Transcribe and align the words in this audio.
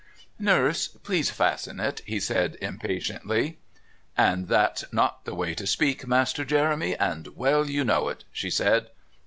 "Nurse. 0.39 0.87
Please. 0.87 1.29
Fasten 1.29 1.79
it," 1.79 2.01
he 2.07 2.19
said 2.19 2.57
impatiently. 2.59 3.59
"And 4.17 4.47
that's 4.47 4.83
not 4.91 5.25
the 5.25 5.35
way 5.35 5.53
to 5.53 5.67
speak, 5.67 6.07
Master 6.07 6.43
Jeremy, 6.43 6.95
and 6.95 7.27
well 7.35 7.69
you 7.69 7.83
know 7.83 8.07
it," 8.09 8.23
she 8.31 8.49
said. 8.49 8.87